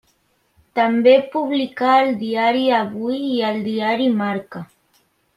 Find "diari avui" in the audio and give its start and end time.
2.21-3.19